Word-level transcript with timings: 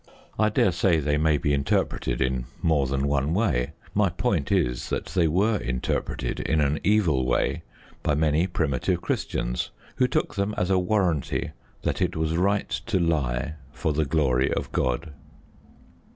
I 0.39 0.49
daresay 0.49 0.99
they 0.99 1.19
may 1.19 1.37
be 1.37 1.53
interpreted 1.53 2.21
in 2.21 2.45
more 2.59 2.87
than 2.87 3.07
one 3.07 3.35
way: 3.35 3.73
my 3.93 4.09
point 4.09 4.51
is 4.51 4.89
that 4.89 5.05
they 5.05 5.27
were 5.27 5.57
interpreted 5.59 6.39
in 6.39 6.59
an 6.59 6.79
evil 6.83 7.23
way 7.23 7.61
by 8.01 8.15
many 8.15 8.47
primitive 8.47 8.99
Christians, 8.99 9.69
who 9.97 10.07
took 10.07 10.33
them 10.33 10.55
as 10.57 10.71
a 10.71 10.79
warranty 10.79 11.51
that 11.83 12.01
it 12.01 12.15
was 12.15 12.35
right 12.35 12.67
to 12.87 12.97
lie 12.99 13.57
for 13.73 13.93
the 13.93 14.05
glory 14.05 14.51
of 14.51 14.71
God. 14.71 15.13